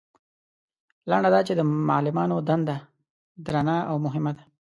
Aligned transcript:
لنډه 1.09 1.29
دا 1.33 1.39
چې 1.47 1.53
د 1.55 1.61
معلمانو 1.89 2.35
دنده 2.47 2.77
درنه 3.45 3.77
او 3.89 3.95
مهمه 4.05 4.31
ده. 4.37 4.43